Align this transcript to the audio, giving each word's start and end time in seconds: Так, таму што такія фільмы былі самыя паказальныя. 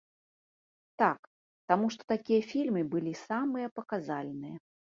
Так, 1.01 1.19
таму 1.71 1.85
што 1.97 2.01
такія 2.13 2.41
фільмы 2.55 2.81
былі 2.95 3.13
самыя 3.27 3.73
паказальныя. 3.81 4.55